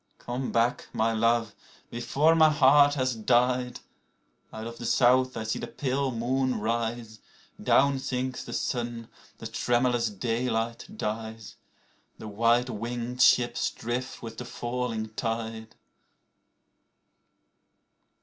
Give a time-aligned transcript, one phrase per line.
[0.17, 0.87] Come back!
[0.93, 1.53] my love,
[1.91, 3.81] before my heart has died.
[4.51, 7.19] (Out of the South I see the pale moon rise.)
[7.61, 11.55] Down sinks the sun, the tremulous daylight dies,
[12.17, 15.75] The white winged ships drift with the falling tide.